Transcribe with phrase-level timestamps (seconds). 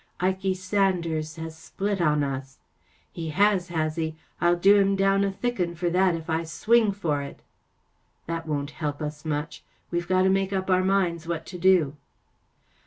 [0.19, 2.57] "Ikey Sanders has split on us.""
[3.11, 4.15] He has, has he?
[4.41, 7.43] I'll do him down a thick 'un for that if I swing for it.""
[8.25, 9.61] That won't help us much.
[9.91, 11.97] We've got to make up our minds what to do."